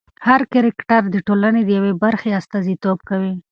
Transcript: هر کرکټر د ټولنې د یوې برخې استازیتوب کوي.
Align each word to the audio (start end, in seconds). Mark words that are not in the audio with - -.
هر 0.27 0.41
کرکټر 0.53 1.01
د 1.11 1.15
ټولنې 1.27 1.61
د 1.65 1.69
یوې 1.77 1.93
برخې 2.03 2.29
استازیتوب 2.39 2.97
کوي. 3.09 3.33